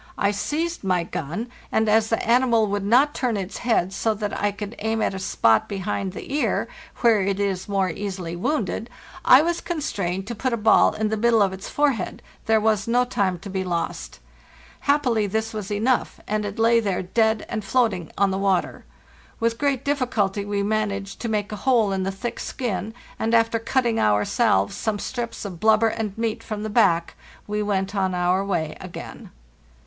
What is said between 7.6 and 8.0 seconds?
more